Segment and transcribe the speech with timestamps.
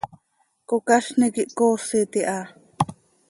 [0.69, 2.39] Cocazni quih coosit iha.